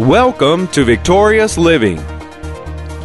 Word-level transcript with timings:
Welcome 0.00 0.68
to 0.72 0.84
Victorious 0.84 1.56
Living. 1.56 1.96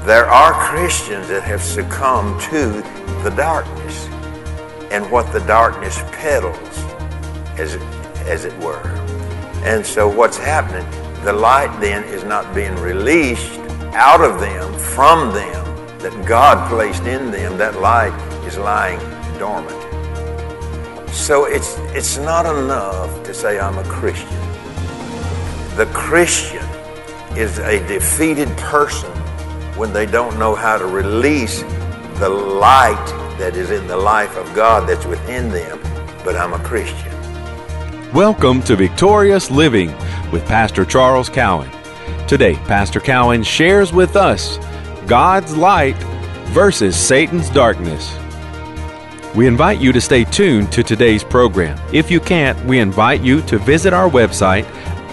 There 0.03 0.25
are 0.25 0.51
Christians 0.51 1.29
that 1.29 1.41
have 1.41 1.61
succumbed 1.61 2.41
to 2.41 2.83
the 3.23 3.33
darkness 3.33 4.07
and 4.91 5.09
what 5.09 5.31
the 5.31 5.39
darkness 5.39 6.01
peddles, 6.11 6.57
as 7.57 7.75
it, 7.75 7.81
as 8.27 8.43
it 8.43 8.51
were. 8.59 8.85
And 9.63 9.85
so 9.85 10.05
what's 10.09 10.35
happening, 10.35 10.85
the 11.23 11.31
light 11.31 11.73
then 11.79 12.03
is 12.03 12.25
not 12.25 12.53
being 12.53 12.75
released 12.75 13.57
out 13.93 14.19
of 14.19 14.41
them, 14.41 14.77
from 14.77 15.33
them, 15.33 15.63
that 15.99 16.25
God 16.27 16.69
placed 16.69 17.03
in 17.03 17.31
them. 17.31 17.57
That 17.57 17.79
light 17.79 18.11
is 18.45 18.57
lying 18.57 18.99
dormant. 19.39 19.79
So 21.09 21.45
it's, 21.45 21.77
it's 21.95 22.17
not 22.17 22.45
enough 22.45 23.23
to 23.23 23.33
say 23.33 23.61
I'm 23.61 23.77
a 23.77 23.83
Christian. 23.85 24.27
The 25.77 25.89
Christian 25.93 26.67
is 27.37 27.59
a 27.59 27.79
defeated 27.87 28.49
person 28.57 29.09
when 29.77 29.93
they 29.93 30.05
don't 30.05 30.37
know 30.37 30.53
how 30.53 30.77
to 30.77 30.85
release 30.85 31.61
the 32.19 32.27
light 32.27 33.05
that 33.39 33.55
is 33.55 33.71
in 33.71 33.87
the 33.87 33.95
life 33.95 34.35
of 34.35 34.53
God 34.53 34.87
that's 34.87 35.05
within 35.05 35.49
them. 35.49 35.79
But 36.25 36.35
I'm 36.35 36.51
a 36.51 36.59
Christian. 36.59 37.09
Welcome 38.11 38.61
to 38.63 38.75
Victorious 38.75 39.49
Living 39.49 39.95
with 40.31 40.45
Pastor 40.45 40.83
Charles 40.83 41.29
Cowan. 41.29 41.71
Today, 42.27 42.55
Pastor 42.65 42.99
Cowan 42.99 43.43
shares 43.43 43.93
with 43.93 44.17
us 44.17 44.57
God's 45.07 45.55
light 45.55 45.95
versus 46.47 46.97
Satan's 46.97 47.49
darkness. 47.49 48.13
We 49.33 49.47
invite 49.47 49.79
you 49.79 49.93
to 49.93 50.01
stay 50.01 50.25
tuned 50.25 50.69
to 50.73 50.83
today's 50.83 51.23
program. 51.23 51.79
If 51.93 52.11
you 52.11 52.19
can't, 52.19 52.61
we 52.65 52.79
invite 52.79 53.21
you 53.21 53.41
to 53.43 53.57
visit 53.57 53.93
our 53.93 54.09
website 54.09 54.65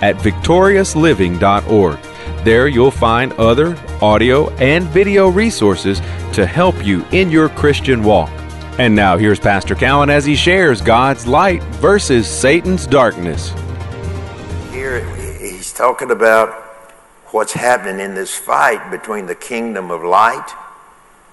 at 0.03 0.17
victoriousliving.org. 0.17 2.08
There 2.49 2.67
you'll 2.67 2.91
find 2.91 3.35
other 3.35 3.77
audio 4.01 4.49
and 4.55 4.87
video 4.87 5.29
resources 5.29 6.01
to 6.33 6.47
help 6.47 6.83
you 6.83 7.05
in 7.13 7.31
your 7.31 7.51
Christian 7.51 8.03
walk. 8.03 8.31
And 8.79 8.95
now 8.95 9.19
here's 9.19 9.39
Pastor 9.39 9.75
Cowan 9.75 10.09
as 10.09 10.25
he 10.25 10.35
shares 10.35 10.81
God's 10.81 11.27
light 11.27 11.63
versus 11.75 12.27
Satan's 12.27 12.87
darkness. 12.87 13.51
Here 14.73 15.05
he's 15.39 15.75
talking 15.75 16.11
about 16.11 16.55
what's 17.33 17.53
happening 17.53 18.01
in 18.01 18.15
this 18.15 18.35
fight 18.35 18.91
between 18.91 19.27
the 19.27 19.35
kingdom 19.35 19.91
of 19.91 20.03
light 20.03 20.51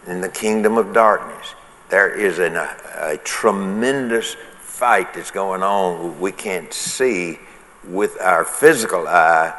and 0.07 0.21
the 0.21 0.27
kingdom 0.27 0.77
of 0.77 0.93
darkness. 0.93 1.55
There 1.87 2.13
is 2.13 2.39
an, 2.39 2.57
a, 2.57 2.75
a 2.97 3.17
tremendous 3.23 4.35
fight 4.59 5.13
that's 5.13 5.31
going 5.31 5.63
on 5.63 6.19
we 6.19 6.33
can't 6.33 6.73
see 6.73 7.39
with 7.87 8.19
our 8.19 8.43
physical 8.43 9.07
eye, 9.07 9.53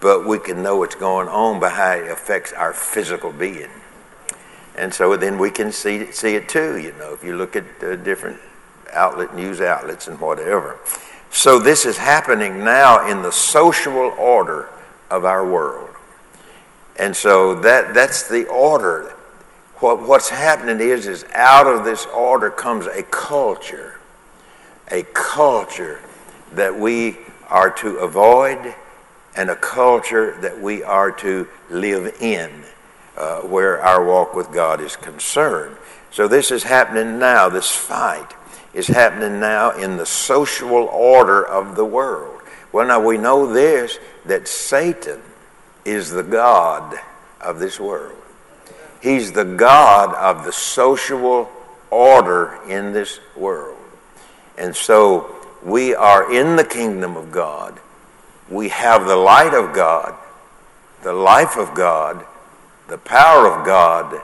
but 0.00 0.26
we 0.26 0.38
can 0.38 0.62
know 0.62 0.76
what's 0.76 0.94
going 0.94 1.28
on 1.28 1.60
by 1.60 1.70
how 1.70 1.92
it 1.92 2.10
affects 2.10 2.52
our 2.52 2.72
physical 2.72 3.32
being. 3.32 3.70
And 4.76 4.92
so 4.92 5.16
then 5.16 5.38
we 5.38 5.50
can 5.50 5.72
see, 5.72 6.10
see 6.12 6.34
it 6.34 6.48
too, 6.48 6.78
you 6.78 6.92
know, 6.98 7.14
if 7.14 7.24
you 7.24 7.36
look 7.36 7.56
at 7.56 7.64
uh, 7.82 7.96
different 7.96 8.38
outlet, 8.92 9.34
news 9.34 9.60
outlets 9.60 10.08
and 10.08 10.20
whatever. 10.20 10.78
So 11.30 11.58
this 11.58 11.86
is 11.86 11.96
happening 11.96 12.64
now 12.64 13.08
in 13.08 13.22
the 13.22 13.30
social 13.32 13.94
order 13.94 14.68
of 15.10 15.24
our 15.24 15.48
world. 15.48 15.90
And 16.98 17.14
so 17.14 17.54
that, 17.60 17.94
that's 17.94 18.28
the 18.28 18.46
order. 18.46 19.14
What, 19.76 20.06
what's 20.06 20.30
happening 20.30 20.80
is, 20.80 21.06
is 21.06 21.24
out 21.34 21.66
of 21.66 21.84
this 21.84 22.06
order 22.06 22.50
comes 22.50 22.86
a 22.86 23.02
culture, 23.02 24.00
a 24.90 25.02
culture 25.12 26.00
that 26.52 26.78
we 26.78 27.18
are 27.48 27.70
to 27.70 27.98
avoid 27.98 28.74
and 29.36 29.50
a 29.50 29.56
culture 29.56 30.36
that 30.40 30.60
we 30.60 30.82
are 30.82 31.12
to 31.12 31.46
live 31.70 32.16
in 32.20 32.50
uh, 33.16 33.40
where 33.40 33.80
our 33.82 34.04
walk 34.04 34.34
with 34.34 34.52
God 34.52 34.80
is 34.80 34.96
concerned. 34.96 35.76
So 36.10 36.26
this 36.26 36.50
is 36.50 36.62
happening 36.62 37.18
now, 37.18 37.48
this 37.48 37.70
fight 37.70 38.32
is 38.72 38.86
happening 38.86 39.40
now 39.40 39.70
in 39.70 39.96
the 39.96 40.06
social 40.06 40.70
order 40.70 41.42
of 41.42 41.76
the 41.76 41.84
world. 41.84 42.42
Well, 42.72 42.86
now 42.86 43.00
we 43.00 43.16
know 43.16 43.52
this 43.52 43.98
that 44.26 44.48
Satan 44.48 45.22
is 45.84 46.10
the 46.10 46.22
God 46.22 46.94
of 47.40 47.58
this 47.58 47.80
world. 47.80 48.18
He's 49.02 49.32
the 49.32 49.44
God 49.44 50.14
of 50.14 50.44
the 50.44 50.52
social 50.52 51.50
order 51.90 52.58
in 52.68 52.92
this 52.92 53.20
world. 53.36 53.78
And 54.58 54.74
so 54.74 55.34
we 55.62 55.94
are 55.94 56.32
in 56.32 56.56
the 56.56 56.64
kingdom 56.64 57.16
of 57.16 57.30
God. 57.30 57.80
We 58.48 58.68
have 58.68 59.06
the 59.06 59.16
light 59.16 59.54
of 59.54 59.74
God, 59.74 60.14
the 61.02 61.12
life 61.12 61.56
of 61.56 61.74
God, 61.74 62.24
the 62.88 62.98
power 62.98 63.48
of 63.50 63.66
God, 63.66 64.20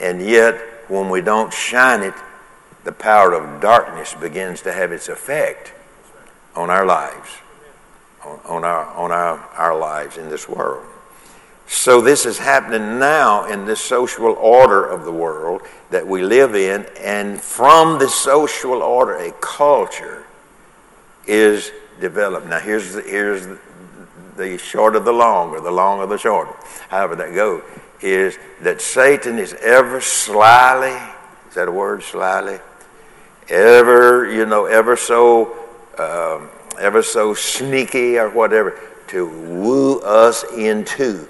and 0.00 0.20
yet 0.20 0.54
when 0.88 1.08
we 1.08 1.20
don't 1.20 1.52
shine 1.52 2.02
it, 2.02 2.14
the 2.84 2.92
power 2.92 3.32
of 3.32 3.60
darkness 3.60 4.14
begins 4.14 4.62
to 4.62 4.72
have 4.72 4.92
its 4.92 5.08
effect 5.08 5.72
on 6.54 6.70
our 6.70 6.86
lives, 6.86 7.30
on, 8.24 8.40
on, 8.44 8.64
our, 8.64 8.84
on 8.94 9.10
our, 9.10 9.38
our 9.56 9.78
lives 9.78 10.16
in 10.16 10.28
this 10.28 10.48
world. 10.48 10.86
So, 11.68 12.00
this 12.00 12.26
is 12.26 12.38
happening 12.38 13.00
now 13.00 13.46
in 13.46 13.64
this 13.64 13.80
social 13.80 14.26
order 14.26 14.84
of 14.86 15.04
the 15.04 15.10
world 15.10 15.62
that 15.90 16.06
we 16.06 16.22
live 16.22 16.54
in, 16.54 16.86
and 17.00 17.40
from 17.40 17.98
the 17.98 18.08
social 18.08 18.82
order, 18.82 19.16
a 19.16 19.32
culture 19.32 20.24
is 21.26 21.72
developed. 22.00 22.46
Now, 22.46 22.60
here's 22.60 22.94
the, 22.94 23.02
here's 23.02 23.46
the 24.36 24.58
short 24.58 24.96
of 24.96 25.04
the 25.04 25.12
long, 25.12 25.50
or 25.50 25.60
the 25.60 25.70
long 25.70 26.00
of 26.00 26.08
the 26.08 26.18
short, 26.18 26.48
however 26.88 27.16
that 27.16 27.34
goes, 27.34 27.62
is 28.00 28.38
that 28.60 28.80
Satan 28.80 29.38
is 29.38 29.54
ever 29.54 30.00
slyly, 30.00 30.96
is 31.48 31.54
that 31.54 31.68
a 31.68 31.72
word, 31.72 32.02
slyly? 32.02 32.58
Ever, 33.48 34.30
you 34.30 34.44
know, 34.44 34.66
ever 34.66 34.96
so, 34.96 35.52
um, 35.98 36.48
ever 36.78 37.02
so 37.02 37.32
sneaky 37.32 38.18
or 38.18 38.28
whatever, 38.28 38.78
to 39.08 39.26
woo 39.26 40.00
us 40.00 40.44
into 40.52 41.28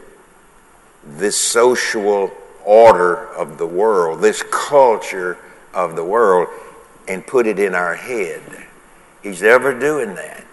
this 1.04 1.36
social 1.36 2.32
order 2.64 3.28
of 3.34 3.58
the 3.58 3.66
world, 3.66 4.20
this 4.20 4.42
culture 4.50 5.38
of 5.72 5.94
the 5.94 6.04
world, 6.04 6.48
and 7.06 7.24
put 7.26 7.46
it 7.46 7.58
in 7.58 7.74
our 7.74 7.94
head. 7.94 8.42
He's 9.22 9.42
ever 9.42 9.78
doing 9.78 10.14
that, 10.14 10.44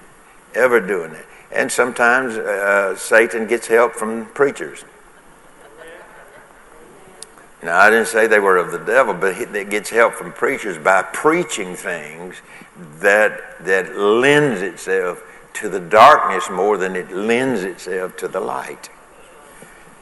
ever 0.55 0.79
doing 0.79 1.11
it. 1.11 1.25
And 1.51 1.71
sometimes 1.71 2.35
uh, 2.35 2.95
Satan 2.95 3.47
gets 3.47 3.67
help 3.67 3.93
from 3.93 4.25
preachers. 4.27 4.83
Now, 7.61 7.79
I 7.79 7.89
didn't 7.89 8.07
say 8.07 8.27
they 8.27 8.39
were 8.39 8.57
of 8.57 8.71
the 8.71 8.79
devil, 8.79 9.13
but 9.13 9.35
he 9.35 9.45
gets 9.63 9.89
help 9.89 10.15
from 10.15 10.33
preachers 10.33 10.77
by 10.77 11.01
preaching 11.01 11.75
things 11.75 12.35
that, 12.99 13.63
that 13.63 13.95
lends 13.95 14.61
itself 14.61 15.23
to 15.53 15.69
the 15.69 15.79
darkness 15.79 16.49
more 16.49 16.77
than 16.77 16.95
it 16.95 17.11
lends 17.11 17.63
itself 17.63 18.17
to 18.17 18.27
the 18.27 18.41
light. 18.41 18.89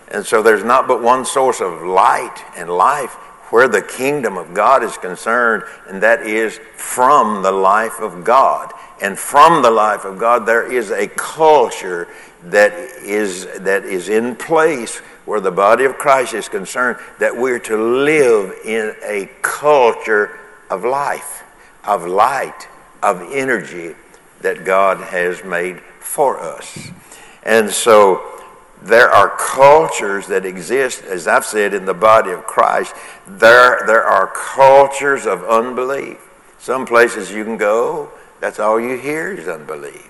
And 0.08 0.26
so 0.26 0.42
there's 0.42 0.64
not 0.64 0.88
but 0.88 1.04
one 1.04 1.24
source 1.24 1.62
of 1.62 1.84
light 1.84 2.44
and 2.58 2.70
life 2.70 3.14
where 3.52 3.68
the 3.68 3.82
kingdom 3.82 4.38
of 4.38 4.54
God 4.54 4.84
is 4.84 4.98
concerned, 4.98 5.64
and 5.88 6.02
that 6.02 6.26
is 6.26 6.60
from 6.76 7.44
the 7.44 7.52
life 7.52 8.00
of 8.00 8.24
God. 8.24 8.72
And 9.02 9.18
from 9.18 9.64
the 9.64 9.72
life 9.72 10.06
of 10.06 10.20
God, 10.20 10.46
there 10.46 10.72
is 10.72 10.92
a 10.92 11.08
culture 11.08 12.08
that 12.44 12.72
is, 12.74 13.48
that 13.60 13.84
is 13.84 14.10
in 14.10 14.36
place 14.36 15.00
where 15.26 15.40
the 15.40 15.52
body 15.52 15.86
of 15.86 15.98
Christ 15.98 16.34
is 16.34 16.48
concerned, 16.48 16.98
that 17.20 17.36
we're 17.36 17.60
to 17.60 17.78
live 17.78 18.54
in 18.64 18.96
a 19.04 19.30
culture 19.42 20.40
of 20.70 20.84
life, 20.84 21.44
of 21.84 22.06
light, 22.06 22.68
of 23.02 23.22
energy 23.32 23.96
that 24.42 24.66
God 24.66 24.98
has 24.98 25.44
made 25.44 25.80
for 26.00 26.40
us. 26.40 26.92
And 27.44 27.70
so 27.70 28.42
there 28.82 29.10
are 29.10 29.30
cultures 29.38 30.28
that 30.28 30.46
exist, 30.46 31.04
as 31.04 31.28
I've 31.28 31.46
said, 31.46 31.74
in 31.74 31.86
the 31.86 31.94
body 31.94 32.32
of 32.32 32.44
Christ. 32.44 32.96
There, 33.28 33.84
there 33.86 34.04
are 34.04 34.28
cultures 34.28 35.26
of 35.26 35.44
unbelief. 35.44 36.18
Some 36.60 36.86
places 36.86 37.32
you 37.32 37.44
can 37.44 37.58
go, 37.58 38.12
that's 38.42 38.60
all 38.60 38.80
you 38.80 38.98
hear 38.98 39.32
is 39.32 39.48
unbelief. 39.48 40.10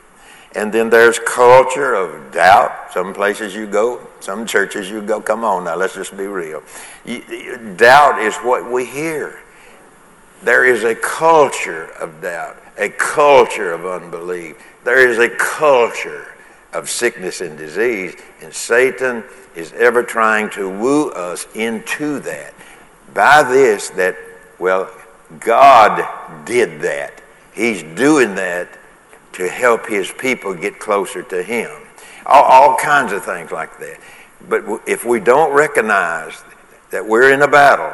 And 0.55 0.73
then 0.73 0.89
there's 0.89 1.19
culture 1.19 1.93
of 1.93 2.33
doubt. 2.33 2.91
Some 2.91 3.13
places 3.13 3.53
you 3.53 3.67
go, 3.67 4.05
some 4.19 4.45
churches 4.45 4.89
you 4.89 5.01
go, 5.01 5.21
come 5.21 5.43
on 5.43 5.65
now, 5.65 5.75
let's 5.75 5.93
just 5.93 6.17
be 6.17 6.25
real. 6.25 6.63
Doubt 7.75 8.19
is 8.19 8.35
what 8.37 8.69
we 8.69 8.85
hear. 8.85 9.39
There 10.43 10.65
is 10.65 10.83
a 10.83 10.95
culture 10.95 11.85
of 11.99 12.21
doubt, 12.21 12.57
a 12.77 12.89
culture 12.89 13.71
of 13.71 13.85
unbelief. 13.85 14.57
There 14.83 15.07
is 15.07 15.19
a 15.19 15.29
culture 15.29 16.35
of 16.73 16.89
sickness 16.89 17.41
and 17.41 17.57
disease. 17.57 18.15
And 18.41 18.53
Satan 18.53 19.23
is 19.55 19.71
ever 19.73 20.03
trying 20.03 20.49
to 20.51 20.69
woo 20.69 21.11
us 21.11 21.47
into 21.53 22.19
that. 22.21 22.53
By 23.13 23.43
this, 23.43 23.89
that, 23.91 24.17
well, 24.57 24.89
God 25.39 26.45
did 26.45 26.81
that. 26.81 27.20
He's 27.53 27.83
doing 27.83 28.35
that 28.35 28.69
to 29.33 29.47
help 29.47 29.87
his 29.87 30.11
people 30.11 30.53
get 30.53 30.79
closer 30.79 31.23
to 31.23 31.43
him. 31.43 31.71
all, 32.25 32.43
all 32.43 32.77
kinds 32.77 33.11
of 33.11 33.23
things 33.23 33.51
like 33.51 33.77
that. 33.79 33.99
But 34.47 34.63
if 34.87 35.05
we 35.05 35.19
don't 35.19 35.53
recognize 35.53 36.43
that 36.91 37.05
we're 37.05 37.31
in 37.31 37.41
a 37.41 37.47
battle, 37.47 37.93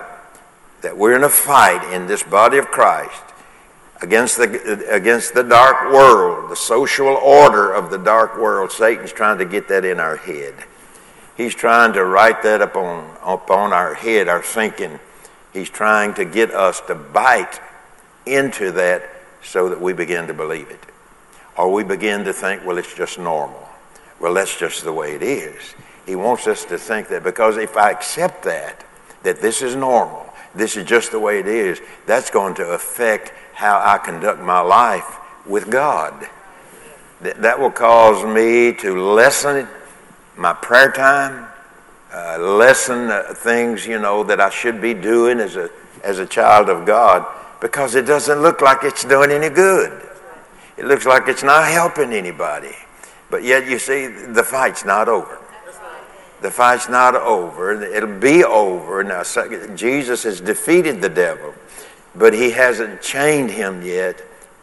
that 0.81 0.97
we're 0.97 1.15
in 1.15 1.23
a 1.23 1.29
fight 1.29 1.93
in 1.93 2.07
this 2.07 2.23
body 2.23 2.57
of 2.57 2.67
Christ 2.67 3.21
against 4.01 4.37
the, 4.37 4.87
against 4.89 5.33
the 5.33 5.43
dark 5.43 5.91
world, 5.91 6.51
the 6.51 6.55
social 6.55 7.07
order 7.07 7.73
of 7.73 7.89
the 7.89 7.97
dark 7.97 8.37
world, 8.37 8.71
Satan's 8.71 9.11
trying 9.11 9.39
to 9.39 9.45
get 9.45 9.67
that 9.69 9.85
in 9.85 9.99
our 9.99 10.17
head. 10.17 10.53
He's 11.35 11.53
trying 11.53 11.93
to 11.93 12.03
write 12.03 12.41
that 12.43 12.61
upon, 12.61 13.15
upon 13.23 13.73
our 13.73 13.93
head, 13.93 14.27
our 14.27 14.41
thinking. 14.41 14.99
He's 15.53 15.69
trying 15.69 16.13
to 16.15 16.25
get 16.25 16.51
us 16.51 16.81
to 16.81 16.95
bite 16.95 17.59
into 18.25 18.71
that 18.73 19.16
so 19.47 19.69
that 19.69 19.79
we 19.79 19.93
begin 19.93 20.27
to 20.27 20.33
believe 20.33 20.69
it. 20.69 20.79
Or 21.57 21.71
we 21.71 21.83
begin 21.83 22.25
to 22.25 22.33
think, 22.33 22.65
well, 22.65 22.77
it's 22.77 22.93
just 22.93 23.17
normal. 23.17 23.67
Well, 24.19 24.33
that's 24.33 24.57
just 24.57 24.83
the 24.83 24.91
way 24.91 25.15
it 25.15 25.23
is. 25.23 25.73
He 26.05 26.15
wants 26.15 26.47
us 26.47 26.65
to 26.65 26.77
think 26.77 27.07
that 27.09 27.23
because 27.23 27.57
if 27.57 27.77
I 27.77 27.91
accept 27.91 28.43
that, 28.43 28.85
that 29.23 29.41
this 29.41 29.61
is 29.61 29.75
normal, 29.75 30.25
this 30.53 30.75
is 30.75 30.85
just 30.85 31.11
the 31.11 31.19
way 31.19 31.39
it 31.39 31.47
is, 31.47 31.81
that's 32.05 32.29
going 32.29 32.55
to 32.55 32.71
affect 32.71 33.31
how 33.53 33.81
I 33.83 33.97
conduct 33.97 34.41
my 34.41 34.59
life 34.59 35.17
with 35.45 35.69
God. 35.69 36.27
That 37.21 37.59
will 37.59 37.71
cause 37.71 38.23
me 38.25 38.73
to 38.81 39.01
lessen 39.01 39.67
my 40.35 40.53
prayer 40.53 40.91
time, 40.91 41.47
uh, 42.13 42.37
lessen 42.37 43.09
uh, 43.09 43.33
things, 43.33 43.87
you 43.87 43.97
know, 43.97 44.23
that 44.25 44.39
I 44.39 44.49
should 44.49 44.81
be 44.81 44.93
doing 44.93 45.39
as 45.39 45.55
a, 45.55 45.69
as 46.03 46.19
a 46.19 46.25
child 46.25 46.69
of 46.69 46.85
God 46.85 47.25
because 47.59 47.95
it 47.95 48.05
doesn't 48.05 48.41
look 48.41 48.61
like 48.61 48.83
it's 48.83 49.03
doing 49.03 49.31
any 49.31 49.49
good. 49.49 50.07
It 50.77 50.85
looks 50.85 51.05
like 51.05 51.27
it's 51.27 51.43
not 51.43 51.67
helping 51.67 52.13
anybody. 52.13 52.75
But 53.29 53.43
yet, 53.43 53.67
you 53.67 53.79
see, 53.79 54.07
the 54.07 54.43
fight's 54.43 54.85
not 54.85 55.09
over. 55.09 55.39
The 56.41 56.51
fight's 56.51 56.87
not 56.87 57.15
over. 57.15 57.81
It'll 57.83 58.19
be 58.19 58.43
over. 58.43 59.03
Now, 59.03 59.23
Jesus 59.75 60.23
has 60.23 60.39
defeated 60.39 61.01
the 61.01 61.09
devil, 61.09 61.53
but 62.15 62.33
he 62.33 62.51
hasn't 62.51 63.01
chained 63.01 63.49
him 63.49 63.81
yet 63.81 64.21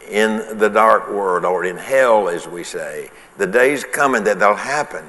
in 0.09 0.57
the 0.57 0.69
dark 0.69 1.09
world 1.09 1.43
or 1.43 1.65
in 1.65 1.75
hell, 1.75 2.29
as 2.29 2.47
we 2.47 2.63
say. 2.63 3.09
The 3.37 3.47
day's 3.47 3.83
coming 3.83 4.23
that 4.23 4.39
they'll 4.39 4.55
happen, 4.55 5.03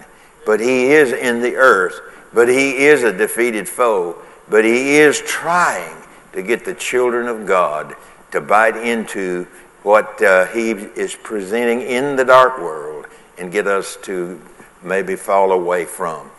but 0.44 0.58
he 0.58 0.86
is 0.86 1.12
in 1.12 1.40
the 1.40 1.54
earth, 1.54 2.00
but 2.34 2.48
he 2.48 2.84
is 2.86 3.04
a 3.04 3.12
defeated 3.12 3.68
foe, 3.68 4.20
but 4.48 4.64
he 4.64 4.96
is 4.96 5.20
trying 5.20 6.02
to 6.36 6.42
get 6.42 6.66
the 6.66 6.74
children 6.74 7.28
of 7.28 7.46
God 7.46 7.96
to 8.30 8.42
bite 8.42 8.76
into 8.76 9.44
what 9.82 10.20
uh, 10.20 10.44
he 10.48 10.72
is 10.72 11.16
presenting 11.16 11.80
in 11.80 12.14
the 12.14 12.26
dark 12.26 12.58
world 12.58 13.06
and 13.38 13.50
get 13.50 13.66
us 13.66 13.96
to 14.02 14.38
maybe 14.82 15.16
fall 15.16 15.50
away 15.50 15.86
from 15.86 16.30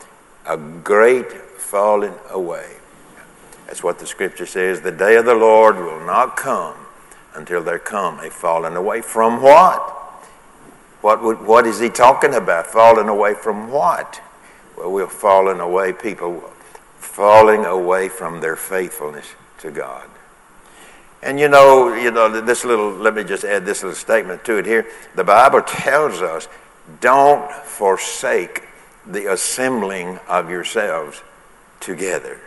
a 0.45 0.55
great 0.55 1.31
falling 1.31 2.13
away. 2.29 2.75
That's 3.65 3.81
what 3.81 3.97
the 3.97 4.05
scripture 4.05 4.45
says. 4.45 4.81
The 4.81 4.91
day 4.91 5.15
of 5.15 5.25
the 5.25 5.33
Lord 5.33 5.77
will 5.77 6.05
not 6.05 6.37
come 6.37 6.75
until 7.33 7.63
there 7.63 7.79
come 7.79 8.19
a 8.19 8.29
falling 8.29 8.75
away. 8.75 9.01
From 9.01 9.41
what? 9.41 9.81
What, 11.01 11.23
would, 11.23 11.41
what 11.41 11.65
is 11.65 11.79
he 11.79 11.89
talking 11.89 12.35
about? 12.35 12.67
Falling 12.67 13.09
away 13.09 13.33
from 13.33 13.71
what? 13.71 14.21
Well, 14.77 14.91
we're 14.91 15.07
falling 15.07 15.59
away, 15.59 15.91
people 15.91 16.41
falling 16.99 17.65
away 17.65 18.09
from 18.09 18.41
their 18.41 18.55
faithfulness 18.55 19.33
to 19.59 19.71
God. 19.71 20.09
And 21.21 21.39
you 21.39 21.47
know, 21.49 21.93
you 21.95 22.11
know, 22.11 22.41
this 22.41 22.63
little, 22.63 22.91
let 22.91 23.15
me 23.15 23.23
just 23.23 23.43
add 23.43 23.65
this 23.65 23.83
little 23.83 23.95
statement 23.95 24.45
to 24.45 24.57
it 24.57 24.65
here. 24.65 24.87
The 25.15 25.23
Bible 25.23 25.61
tells 25.61 26.21
us, 26.21 26.47
don't 27.01 27.51
forsake 27.51 28.63
the 29.05 29.31
assembling 29.31 30.19
of 30.27 30.49
yourselves 30.49 31.21
together. 31.79 32.39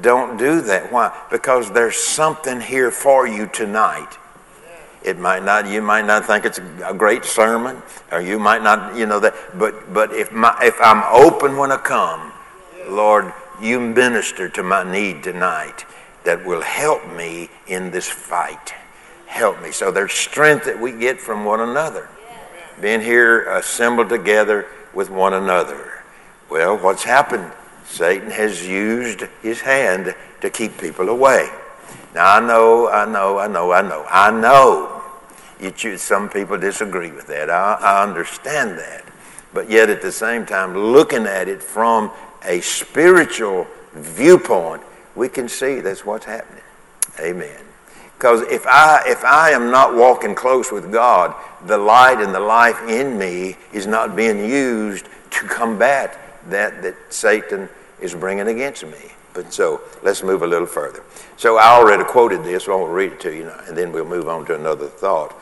Don't 0.00 0.38
do 0.38 0.60
that. 0.62 0.92
Why? 0.92 1.16
Because 1.30 1.70
there's 1.70 1.96
something 1.96 2.60
here 2.60 2.90
for 2.90 3.26
you 3.26 3.46
tonight. 3.46 4.18
It 5.04 5.18
might 5.18 5.44
not, 5.44 5.68
you 5.68 5.82
might 5.82 6.06
not 6.06 6.26
think 6.26 6.44
it's 6.44 6.58
a 6.58 6.94
great 6.94 7.24
sermon, 7.24 7.82
or 8.10 8.20
you 8.20 8.38
might 8.38 8.62
not, 8.62 8.96
you 8.96 9.04
know 9.04 9.20
that. 9.20 9.34
But 9.58 9.92
but 9.92 10.12
if 10.12 10.30
my 10.32 10.56
if 10.62 10.76
I'm 10.80 11.02
open 11.12 11.56
when 11.56 11.72
I 11.72 11.76
come, 11.76 12.32
Lord, 12.88 13.32
you 13.60 13.80
minister 13.80 14.48
to 14.50 14.62
my 14.62 14.90
need 14.90 15.24
tonight 15.24 15.84
that 16.24 16.44
will 16.44 16.62
help 16.62 17.06
me 17.14 17.48
in 17.66 17.90
this 17.90 18.08
fight. 18.08 18.74
Help 19.26 19.62
me. 19.62 19.72
So 19.72 19.90
there's 19.90 20.12
strength 20.12 20.66
that 20.66 20.78
we 20.78 20.92
get 20.92 21.20
from 21.20 21.44
one 21.44 21.60
another. 21.60 22.08
Being 22.80 23.00
here 23.00 23.48
uh, 23.48 23.58
assembled 23.58 24.08
together 24.08 24.66
with 24.92 25.10
one 25.10 25.34
another. 25.34 26.02
Well, 26.50 26.76
what's 26.76 27.04
happened? 27.04 27.50
Satan 27.86 28.30
has 28.30 28.66
used 28.66 29.22
his 29.42 29.60
hand 29.60 30.14
to 30.40 30.50
keep 30.50 30.78
people 30.78 31.08
away. 31.08 31.48
Now, 32.14 32.36
I 32.36 32.40
know, 32.40 32.88
I 32.88 33.06
know, 33.06 33.38
I 33.38 33.48
know, 33.48 33.72
I 33.72 33.82
know, 33.82 34.04
I 34.08 34.30
know. 34.30 35.02
You 35.60 35.70
choose, 35.70 36.02
some 36.02 36.28
people 36.28 36.58
disagree 36.58 37.10
with 37.10 37.26
that. 37.28 37.48
I, 37.48 37.74
I 37.80 38.02
understand 38.02 38.78
that. 38.78 39.04
But 39.54 39.70
yet, 39.70 39.90
at 39.90 40.02
the 40.02 40.12
same 40.12 40.44
time, 40.44 40.76
looking 40.76 41.26
at 41.26 41.48
it 41.48 41.62
from 41.62 42.10
a 42.44 42.60
spiritual 42.60 43.66
viewpoint, 43.92 44.82
we 45.14 45.28
can 45.28 45.48
see 45.48 45.80
that's 45.80 46.04
what's 46.04 46.24
happening. 46.24 46.62
Amen. 47.20 47.60
Because 48.16 48.42
if 48.42 48.66
I, 48.66 49.02
if 49.06 49.24
I 49.24 49.50
am 49.50 49.70
not 49.70 49.94
walking 49.94 50.34
close 50.34 50.70
with 50.70 50.92
God, 50.92 51.34
the 51.66 51.78
light 51.78 52.20
and 52.20 52.34
the 52.34 52.40
life 52.40 52.80
in 52.88 53.18
me 53.18 53.56
is 53.72 53.86
not 53.86 54.14
being 54.14 54.48
used 54.48 55.06
to 55.30 55.46
combat 55.48 56.18
that 56.48 56.82
that 56.82 56.94
Satan 57.10 57.68
is 58.00 58.14
bringing 58.14 58.48
against 58.48 58.84
me. 58.84 59.12
But 59.34 59.52
so 59.52 59.80
let's 60.02 60.22
move 60.22 60.42
a 60.42 60.46
little 60.46 60.66
further. 60.66 61.02
So 61.36 61.56
I 61.56 61.68
already 61.68 62.04
quoted 62.04 62.44
this, 62.44 62.64
so 62.64 62.72
I 62.72 62.76
won't 62.76 62.92
read 62.92 63.12
it 63.12 63.20
to 63.20 63.34
you, 63.34 63.44
now, 63.44 63.60
and 63.66 63.76
then 63.76 63.92
we'll 63.92 64.04
move 64.04 64.28
on 64.28 64.44
to 64.46 64.54
another 64.54 64.86
thought. 64.86 65.34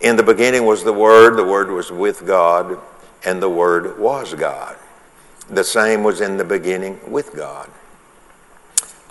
In 0.00 0.16
the 0.16 0.22
beginning 0.22 0.64
was 0.64 0.84
the 0.84 0.92
Word, 0.92 1.36
the 1.36 1.44
Word 1.44 1.70
was 1.70 1.90
with 1.90 2.26
God, 2.26 2.78
and 3.24 3.42
the 3.42 3.48
Word 3.48 3.98
was 3.98 4.34
God. 4.34 4.76
The 5.48 5.64
same 5.64 6.02
was 6.02 6.20
in 6.20 6.36
the 6.36 6.44
beginning 6.44 7.00
with 7.10 7.34
God. 7.34 7.68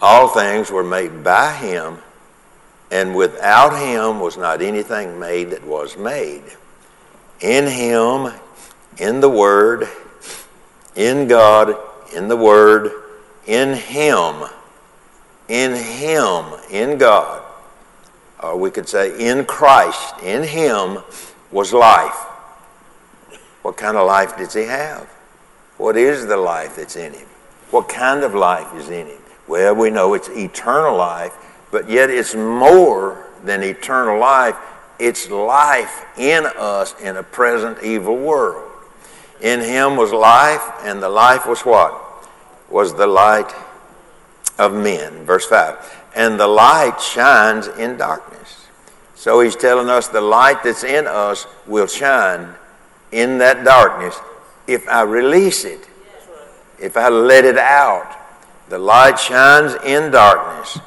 All 0.03 0.27
things 0.27 0.69
were 0.69 0.83
made 0.83 1.23
by 1.23 1.53
Him 1.53 1.97
and 2.93 3.15
without 3.15 3.75
him 3.75 4.19
was 4.19 4.37
not 4.37 4.61
anything 4.61 5.19
made 5.19 5.49
that 5.49 5.65
was 5.65 5.97
made. 5.97 6.43
In 7.41 7.65
him, 7.65 8.31
in 8.99 9.19
the 9.19 9.29
Word, 9.29 9.87
in 10.95 11.27
God, 11.27 11.75
in 12.15 12.27
the 12.27 12.37
Word, 12.37 12.91
in 13.47 13.73
him, 13.73 14.43
in 15.47 15.73
him, 15.73 16.45
in 16.69 16.99
God, 16.99 17.43
or 18.43 18.57
we 18.57 18.69
could 18.69 18.87
say 18.87 19.27
in 19.27 19.43
Christ, 19.43 20.13
in 20.21 20.43
him 20.43 20.99
was 21.51 21.73
life. 21.73 22.27
What 23.63 23.75
kind 23.75 23.97
of 23.97 24.05
life 24.05 24.37
does 24.37 24.53
he 24.53 24.65
have? 24.65 25.07
What 25.77 25.97
is 25.97 26.27
the 26.27 26.37
life 26.37 26.75
that's 26.75 26.95
in 26.95 27.13
him? 27.13 27.27
What 27.71 27.89
kind 27.89 28.23
of 28.23 28.35
life 28.35 28.71
is 28.75 28.89
in 28.89 29.07
him? 29.07 29.22
Well, 29.53 29.75
we 29.75 29.91
know 29.91 30.15
it's 30.15 30.29
eternal 30.29 30.97
life 30.97 31.37
but 31.73 31.89
yet 31.89 32.11
it's 32.11 32.35
more 32.35 33.25
than 33.43 33.63
eternal 33.63 34.19
life. 34.19 34.55
It's 34.99 35.27
life 35.31 36.05
in 36.15 36.45
us 36.55 36.93
in 37.01 37.17
a 37.17 37.23
present 37.23 37.83
evil 37.83 38.15
world. 38.15 38.71
In 39.41 39.59
him 39.59 39.97
was 39.97 40.11
life, 40.11 40.61
and 40.83 41.01
the 41.01 41.09
life 41.09 41.47
was 41.47 41.61
what? 41.61 41.99
Was 42.69 42.93
the 42.93 43.07
light 43.07 43.51
of 44.59 44.71
men. 44.73 45.25
Verse 45.25 45.47
5. 45.47 46.03
And 46.15 46.39
the 46.39 46.47
light 46.47 47.01
shines 47.01 47.65
in 47.67 47.97
darkness. 47.97 48.67
So 49.15 49.41
he's 49.41 49.55
telling 49.55 49.89
us 49.89 50.07
the 50.07 50.21
light 50.21 50.63
that's 50.63 50.83
in 50.83 51.07
us 51.07 51.47
will 51.65 51.87
shine 51.87 52.53
in 53.11 53.39
that 53.39 53.63
darkness 53.63 54.15
if 54.67 54.87
I 54.87 55.01
release 55.01 55.65
it, 55.65 55.87
if 56.79 56.97
I 56.97 57.09
let 57.09 57.45
it 57.45 57.57
out. 57.57 58.22
The 58.69 58.79
light 58.79 59.19
shines 59.19 59.75
in 59.85 60.11
darkness 60.11 60.79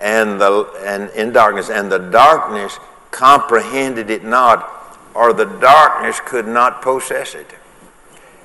and, 0.00 0.40
the, 0.40 0.64
and 0.84 1.10
in 1.10 1.32
darkness, 1.32 1.70
and 1.70 1.90
the 1.90 1.98
darkness 1.98 2.78
comprehended 3.10 4.10
it 4.10 4.24
not, 4.24 4.72
or 5.14 5.32
the 5.32 5.44
darkness 5.44 6.20
could 6.24 6.46
not 6.46 6.82
possess 6.82 7.34
it. 7.34 7.46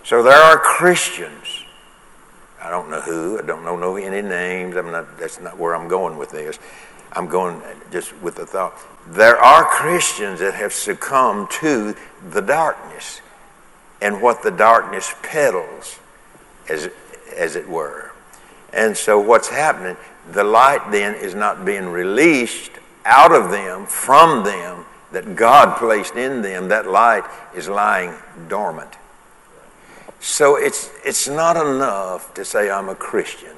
So 0.04 0.24
there 0.24 0.38
are 0.38 0.58
Christians. 0.58 1.66
I 2.62 2.70
don't 2.70 2.90
know 2.90 3.02
who. 3.02 3.40
I 3.40 3.42
don't 3.42 3.64
know, 3.64 3.76
know 3.76 3.96
any 3.98 4.22
names. 4.22 4.76
I'm 4.76 4.92
not. 4.92 5.18
That's 5.18 5.40
not 5.40 5.58
where 5.58 5.76
I'm 5.76 5.88
going 5.88 6.18
with 6.18 6.32
this. 6.32 6.60
I'm 7.14 7.28
going 7.28 7.62
just 7.92 8.16
with 8.22 8.36
the 8.36 8.46
thought. 8.46 8.74
There 9.08 9.38
are 9.38 9.66
Christians 9.66 10.40
that 10.40 10.54
have 10.54 10.72
succumbed 10.72 11.50
to 11.52 11.96
the 12.30 12.42
darkness 12.42 13.22
and 14.02 14.22
what 14.22 14.44
the 14.44 14.52
darkness 14.52 15.14
peddles, 15.22 16.00
as 16.70 16.90
as 17.36 17.56
it 17.56 17.68
were. 17.68 18.11
And 18.74 18.96
so 18.96 19.20
what's 19.20 19.50
happening? 19.50 19.98
the 20.30 20.44
light 20.44 20.92
then 20.92 21.16
is 21.16 21.34
not 21.36 21.66
being 21.66 21.88
released 21.90 22.72
out 23.06 23.34
of 23.34 23.52
them, 23.52 23.86
from 23.86 24.44
them, 24.44 24.86
that 25.12 25.36
God 25.36 25.78
placed 25.78 26.16
in 26.16 26.42
them. 26.42 26.70
That 26.70 26.88
light 26.88 27.24
is 27.56 27.68
lying 27.68 28.14
dormant. 28.48 28.96
So 30.20 30.56
it's, 30.56 30.92
it's 31.04 31.28
not 31.28 31.58
enough 31.58 32.34
to 32.36 32.46
say 32.46 32.70
I'm 32.70 32.90
a 32.90 32.96
Christian. 32.96 33.56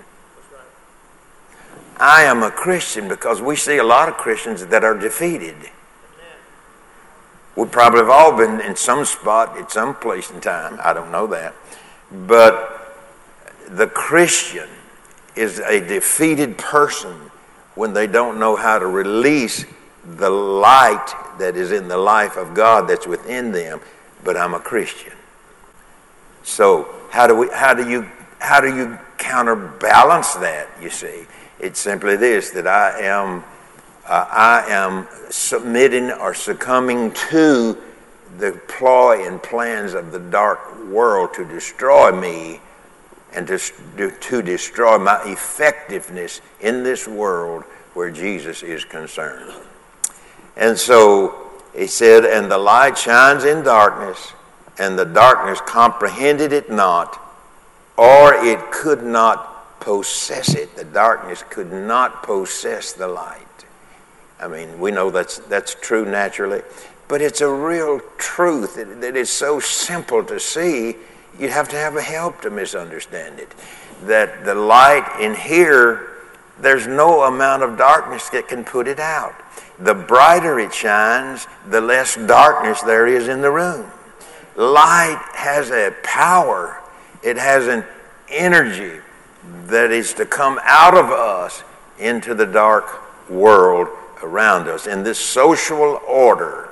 I 1.97 2.23
am 2.23 2.41
a 2.41 2.49
Christian 2.49 3.07
because 3.07 3.41
we 3.41 3.55
see 3.55 3.77
a 3.77 3.83
lot 3.83 4.09
of 4.09 4.15
Christians 4.15 4.65
that 4.65 4.83
are 4.83 4.97
defeated. 4.97 5.55
We 7.55 7.65
probably 7.65 7.99
have 7.99 8.09
all 8.09 8.35
been 8.35 8.61
in 8.61 8.75
some 8.75 9.05
spot 9.05 9.57
at 9.59 9.69
some 9.69 9.93
place 9.93 10.31
in 10.31 10.41
time. 10.41 10.79
I 10.83 10.93
don't 10.93 11.11
know 11.11 11.27
that. 11.27 11.53
But 12.11 12.95
the 13.69 13.85
Christian 13.85 14.69
is 15.35 15.59
a 15.59 15.79
defeated 15.79 16.57
person 16.57 17.13
when 17.75 17.93
they 17.93 18.07
don't 18.07 18.39
know 18.39 18.55
how 18.55 18.79
to 18.79 18.87
release 18.87 19.65
the 20.05 20.29
light 20.29 21.13
that 21.39 21.55
is 21.55 21.71
in 21.71 21.87
the 21.87 21.97
life 21.97 22.37
of 22.37 22.53
God 22.53 22.87
that's 22.87 23.07
within 23.07 23.51
them. 23.51 23.79
But 24.23 24.37
I'm 24.37 24.53
a 24.53 24.59
Christian. 24.59 25.13
So 26.43 26.93
how 27.09 27.27
do 27.27 27.35
we 27.35 27.47
how 27.49 27.73
do 27.73 27.89
you 27.89 28.09
how 28.39 28.59
do 28.59 28.75
you 28.75 28.99
counterbalance 29.17 30.33
that, 30.35 30.67
you 30.81 30.89
see? 30.89 31.25
It's 31.59 31.79
simply 31.79 32.17
this 32.17 32.51
that 32.51 32.67
I 32.67 32.99
am 33.01 33.43
uh, 34.05 34.27
I 34.29 34.65
am 34.67 35.07
submitting 35.29 36.11
or 36.11 36.33
succumbing 36.33 37.13
to 37.29 37.77
the 38.37 38.59
ploy 38.67 39.25
and 39.27 39.41
plans 39.41 39.93
of 39.93 40.11
the 40.11 40.19
dark 40.19 40.85
world 40.87 41.33
to 41.35 41.45
destroy 41.45 42.11
me 42.11 42.59
and 43.35 43.47
to, 43.47 44.11
to 44.11 44.41
destroy 44.41 44.97
my 44.97 45.21
effectiveness 45.25 46.41
in 46.61 46.83
this 46.83 47.07
world 47.07 47.63
where 47.93 48.11
Jesus 48.11 48.63
is 48.63 48.85
concerned. 48.85 49.51
And 50.55 50.77
so 50.77 51.51
he 51.75 51.87
said, 51.87 52.25
And 52.25 52.51
the 52.51 52.57
light 52.57 52.97
shines 52.97 53.43
in 53.43 53.63
darkness, 53.63 54.33
and 54.77 54.97
the 54.97 55.05
darkness 55.05 55.61
comprehended 55.61 56.53
it 56.53 56.71
not, 56.71 57.19
or 57.97 58.33
it 58.33 58.71
could 58.71 59.03
not 59.03 59.79
possess 59.79 60.55
it. 60.55 60.75
The 60.75 60.85
darkness 60.85 61.43
could 61.49 61.71
not 61.71 62.23
possess 62.23 62.93
the 62.93 63.07
light. 63.07 63.39
I 64.39 64.47
mean, 64.47 64.79
we 64.79 64.91
know 64.91 65.09
that's, 65.09 65.37
that's 65.39 65.75
true 65.75 66.05
naturally, 66.05 66.61
but 67.07 67.21
it's 67.21 67.41
a 67.41 67.49
real 67.49 68.01
truth 68.17 68.75
that, 68.75 69.01
that 69.01 69.15
is 69.15 69.29
so 69.29 69.59
simple 69.59 70.23
to 70.25 70.39
see, 70.39 70.95
you'd 71.39 71.51
have 71.51 71.69
to 71.69 71.75
have 71.75 71.95
a 71.95 72.01
help 72.01 72.41
to 72.41 72.49
misunderstand 72.49 73.39
it. 73.39 73.53
That 74.05 74.45
the 74.45 74.55
light 74.55 75.19
in 75.21 75.35
here, 75.35 76.09
there's 76.59 76.87
no 76.87 77.23
amount 77.23 77.63
of 77.63 77.77
darkness 77.77 78.29
that 78.29 78.47
can 78.47 78.63
put 78.63 78.87
it 78.87 78.99
out. 78.99 79.33
The 79.79 79.93
brighter 79.93 80.59
it 80.59 80.73
shines, 80.73 81.47
the 81.67 81.81
less 81.81 82.15
darkness 82.15 82.81
there 82.81 83.07
is 83.07 83.27
in 83.27 83.41
the 83.41 83.51
room. 83.51 83.89
Light 84.55 85.21
has 85.33 85.71
a 85.71 85.93
power, 86.03 86.79
it 87.23 87.37
has 87.37 87.67
an 87.67 87.83
energy 88.29 88.99
that 89.65 89.91
is 89.91 90.13
to 90.13 90.25
come 90.25 90.59
out 90.63 90.95
of 90.95 91.05
us 91.05 91.63
into 91.99 92.33
the 92.33 92.45
dark 92.45 93.29
world 93.29 93.87
around 94.21 94.67
us. 94.67 94.87
In 94.87 95.03
this 95.03 95.19
social 95.19 95.99
order 96.07 96.69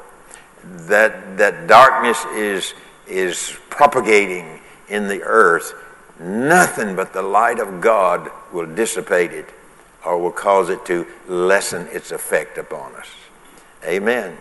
that, 0.64 1.38
that 1.38 1.68
darkness 1.68 2.24
is, 2.34 2.74
is 3.12 3.58
propagating 3.70 4.60
in 4.88 5.08
the 5.08 5.22
earth, 5.24 5.74
nothing 6.20 6.96
but 6.96 7.14
the 7.14 7.22
light 7.22 7.60
of 7.60 7.82
God 7.82 8.32
will 8.52 8.66
dissipate 8.66 9.32
it 9.32 9.50
or 10.06 10.18
will 10.18 10.32
cause 10.32 10.70
it 10.70 10.86
to 10.86 11.06
lessen 11.28 11.88
its 11.92 12.12
effect 12.12 12.58
upon 12.58 12.96
us. 12.96 13.10
Amen. 13.86 14.38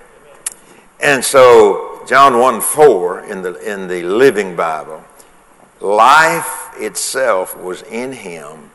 And 1.00 1.24
so, 1.24 2.02
John 2.06 2.38
1 2.38 2.60
4 2.60 3.20
in 3.20 3.42
the, 3.42 3.54
in 3.56 3.88
the 3.88 4.02
Living 4.02 4.56
Bible, 4.56 5.02
life 5.80 6.70
itself 6.76 7.56
was 7.56 7.82
in 7.82 8.12
him, 8.12 8.70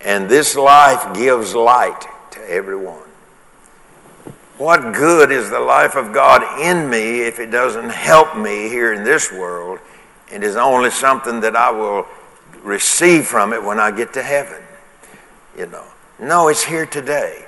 and 0.00 0.28
this 0.28 0.56
life 0.56 1.14
gives 1.14 1.54
light 1.54 2.06
to 2.32 2.50
everyone. 2.50 3.09
What 4.60 4.92
good 4.92 5.32
is 5.32 5.48
the 5.48 5.58
life 5.58 5.96
of 5.96 6.12
God 6.12 6.60
in 6.60 6.90
me 6.90 7.22
if 7.22 7.38
it 7.38 7.50
doesn't 7.50 7.88
help 7.88 8.36
me 8.36 8.68
here 8.68 8.92
in 8.92 9.04
this 9.04 9.32
world 9.32 9.78
and 10.30 10.44
is 10.44 10.54
only 10.54 10.90
something 10.90 11.40
that 11.40 11.56
I 11.56 11.70
will 11.70 12.06
receive 12.62 13.24
from 13.24 13.54
it 13.54 13.64
when 13.64 13.80
I 13.80 13.90
get 13.90 14.12
to 14.12 14.22
heaven? 14.22 14.62
You 15.56 15.64
know. 15.64 15.86
No, 16.18 16.48
it's 16.48 16.62
here 16.62 16.84
today. 16.84 17.46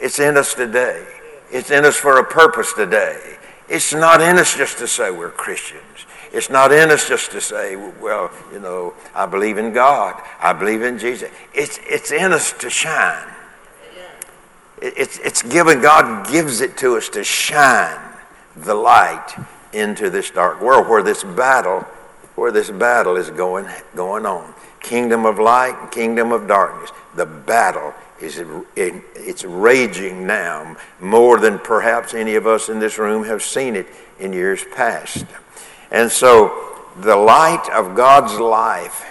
It's 0.00 0.20
in 0.20 0.36
us 0.36 0.54
today. 0.54 1.04
It's 1.50 1.72
in 1.72 1.84
us 1.84 1.96
for 1.96 2.20
a 2.20 2.24
purpose 2.24 2.72
today. 2.74 3.38
It's 3.68 3.92
not 3.92 4.20
in 4.20 4.38
us 4.38 4.56
just 4.56 4.78
to 4.78 4.86
say 4.86 5.10
we're 5.10 5.32
Christians. 5.32 6.06
It's 6.32 6.48
not 6.48 6.70
in 6.70 6.92
us 6.92 7.08
just 7.08 7.32
to 7.32 7.40
say, 7.40 7.74
well, 7.74 8.30
you 8.52 8.60
know, 8.60 8.94
I 9.16 9.26
believe 9.26 9.58
in 9.58 9.72
God. 9.72 10.22
I 10.38 10.52
believe 10.52 10.82
in 10.82 10.96
Jesus. 10.96 11.28
It's, 11.52 11.80
it's 11.82 12.12
in 12.12 12.32
us 12.32 12.52
to 12.52 12.70
shine. 12.70 13.32
It's, 14.80 15.18
it's 15.18 15.42
given, 15.42 15.80
God 15.80 16.28
gives 16.30 16.60
it 16.60 16.76
to 16.78 16.96
us 16.96 17.08
to 17.10 17.24
shine 17.24 18.00
the 18.56 18.74
light 18.74 19.34
into 19.72 20.10
this 20.10 20.30
dark 20.30 20.60
world 20.60 20.88
where 20.88 21.02
this 21.02 21.24
battle, 21.24 21.80
where 22.34 22.52
this 22.52 22.70
battle 22.70 23.16
is 23.16 23.30
going, 23.30 23.66
going 23.94 24.26
on. 24.26 24.54
Kingdom 24.80 25.26
of 25.26 25.38
light 25.38 25.90
kingdom 25.90 26.30
of 26.30 26.46
darkness. 26.46 26.90
The 27.14 27.26
battle 27.26 27.92
is 28.20 28.42
it's 28.76 29.44
raging 29.44 30.26
now 30.26 30.76
more 31.00 31.38
than 31.38 31.58
perhaps 31.58 32.14
any 32.14 32.34
of 32.34 32.46
us 32.46 32.68
in 32.68 32.78
this 32.78 32.98
room 32.98 33.24
have 33.24 33.42
seen 33.42 33.76
it 33.76 33.86
in 34.18 34.32
years 34.32 34.64
past. 34.74 35.26
And 35.90 36.10
so 36.10 36.76
the 36.98 37.16
light 37.16 37.68
of 37.72 37.94
God's 37.94 38.38
life 38.38 39.04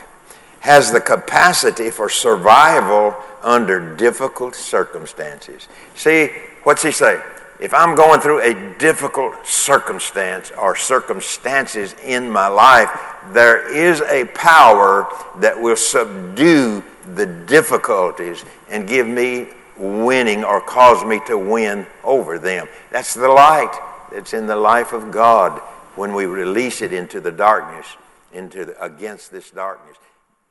has 0.62 0.92
the 0.92 1.02
capacity 1.02 1.92
for 1.92 2.10
survival 2.10 3.16
under 3.46 3.96
difficult 3.96 4.56
circumstances. 4.56 5.70
See, 5.96 6.30
what's 6.64 6.84
he 6.84 6.92
say? 6.92 7.22
If 7.58 7.74
I'm 7.74 7.96
going 7.96 8.20
through 8.20 8.42
a 8.42 8.78
difficult 8.78 9.48
circumstance 9.48 10.52
or 10.52 10.76
circumstances 10.76 11.96
in 12.04 12.30
my 12.30 12.48
life, 12.48 12.90
there 13.32 13.72
is 13.74 14.02
a 14.02 14.26
power 14.26 15.08
that 15.38 15.62
will 15.62 15.78
subdue 15.78 16.84
the 17.14 17.26
difficulties 17.26 18.44
and 18.70 18.88
give 18.88 19.08
me 19.08 19.48
winning 19.78 20.44
or 20.44 20.60
cause 20.60 21.06
me 21.06 21.22
to 21.28 21.38
win 21.38 21.86
over 22.04 22.40
them. 22.40 22.68
That's 22.92 23.14
the 23.14 23.30
light 23.30 23.72
that's 24.12 24.34
in 24.34 24.48
the 24.48 24.56
life 24.56 24.92
of 24.92 25.12
God 25.12 25.60
when 25.96 26.14
we 26.14 26.26
release 26.26 26.82
it 26.82 26.92
into 26.92 27.22
the 27.22 27.32
darkness, 27.32 27.86
into 28.34 28.66
the, 28.66 28.84
against 28.84 29.32
this 29.32 29.50
darkness. 29.52 29.98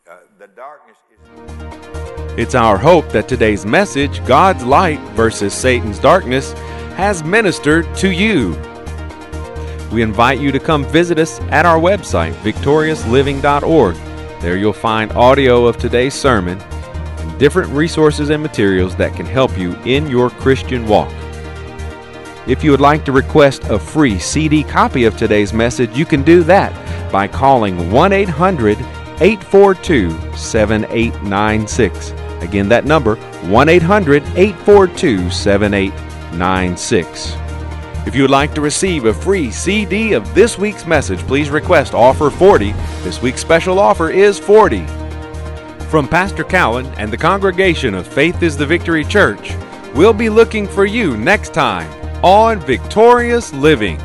Uh, 0.07 0.19
the 0.39 0.47
darkness 0.49 0.99
is. 1.11 2.39
It's 2.39 2.55
our 2.55 2.77
hope 2.77 3.09
that 3.13 3.27
today's 3.27 3.65
message, 3.65 4.23
God's 4.27 4.63
light 4.63 5.01
versus 5.13 5.55
Satan's 5.55 5.99
darkness, 5.99 6.53
has 6.99 7.25
ministered 7.25 7.87
to 7.97 8.11
you. 8.11 8.51
We 9.91 10.03
invite 10.03 10.41
you 10.41 10.53
to 10.53 10.61
come 10.61 10.85
visit 10.85 11.19
us 11.19 11.41
at 11.49 11.65
our 11.65 11.79
website, 11.79 12.35
victoriousliving.org. 12.43 13.97
There 14.43 14.59
you'll 14.59 14.75
find 14.75 15.11
audio 15.13 15.65
of 15.65 15.79
today's 15.79 16.13
sermon 16.13 16.61
and 16.61 17.39
different 17.39 17.71
resources 17.71 18.29
and 18.29 18.43
materials 18.43 18.95
that 18.97 19.17
can 19.17 19.25
help 19.25 19.57
you 19.57 19.75
in 19.87 20.07
your 20.09 20.29
Christian 20.29 20.87
walk. 20.87 21.15
If 22.47 22.63
you 22.63 22.73
would 22.73 22.81
like 22.83 23.07
to 23.07 23.13
request 23.13 23.65
a 23.71 23.79
free 23.79 24.19
CD 24.19 24.65
copy 24.65 25.05
of 25.05 25.17
today's 25.17 25.55
message, 25.55 25.97
you 25.97 26.05
can 26.05 26.23
do 26.23 26.43
that 26.43 27.11
by 27.11 27.27
calling 27.27 27.91
1 27.91 28.13
800 28.13 28.77
842 29.21 30.11
7896. 30.37 32.11
Again, 32.43 32.69
that 32.69 32.85
number 32.85 33.17
1 33.17 33.69
800 33.69 34.23
842 34.37 35.31
7896. 35.31 37.37
If 38.07 38.15
you 38.15 38.23
would 38.23 38.31
like 38.31 38.55
to 38.55 38.61
receive 38.61 39.07
a 39.07 39.15
free 39.15 39.51
CD 39.51 40.13
of 40.13 40.35
this 40.35 40.59
week's 40.59 40.87
message, 40.87 41.21
please 41.21 41.49
request 41.49 41.95
offer 41.95 42.29
40. 42.29 42.73
This 43.03 43.23
week's 43.23 43.41
special 43.41 43.79
offer 43.79 44.11
is 44.11 44.39
40. 44.39 44.85
From 45.89 46.07
Pastor 46.07 46.45
Cowan 46.45 46.87
and 46.99 47.11
the 47.11 47.17
congregation 47.17 47.95
of 47.95 48.07
Faith 48.07 48.43
is 48.43 48.57
the 48.57 48.67
Victory 48.67 49.05
Church, 49.05 49.55
we'll 49.95 50.13
be 50.13 50.29
looking 50.29 50.69
for 50.69 50.85
you 50.85 51.17
next 51.17 51.55
time 51.55 51.91
on 52.23 52.61
Victorious 52.61 53.55
Living. 53.55 53.99